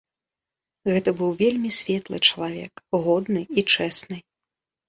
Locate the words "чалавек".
2.31-2.73